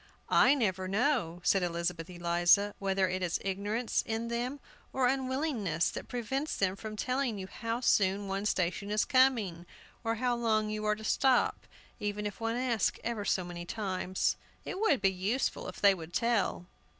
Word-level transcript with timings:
"I 0.33 0.55
never 0.55 0.87
know," 0.87 1.41
said 1.43 1.61
Elizabeth 1.61 2.09
Eliza, 2.09 2.73
"whether 2.79 3.07
it 3.07 3.21
is 3.21 3.37
ignorance 3.43 4.01
in 4.03 4.29
them, 4.29 4.59
or 4.91 5.05
unwillingness, 5.07 5.91
that 5.91 6.07
prevents 6.07 6.55
them 6.57 6.75
from 6.75 6.95
telling 6.95 7.37
you 7.37 7.45
how 7.45 7.81
soon 7.81 8.27
one 8.27 8.47
station 8.47 8.89
is 8.89 9.05
coming, 9.05 9.67
or 10.03 10.15
how 10.15 10.35
long 10.35 10.71
you 10.71 10.85
are 10.85 10.95
to 10.95 11.03
stop, 11.03 11.67
even 11.99 12.25
if 12.25 12.41
one 12.41 12.55
asks 12.55 12.97
ever 13.03 13.23
so 13.25 13.43
many 13.45 13.63
times. 13.63 14.37
It 14.65 14.79
would 14.79 15.01
be 15.01 15.13
useful 15.13 15.67
if 15.67 15.79
they 15.79 15.93
would 15.93 16.13
tell." 16.15 16.65